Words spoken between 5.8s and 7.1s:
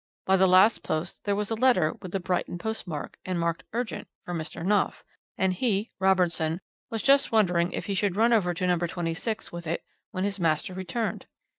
(Robertson) was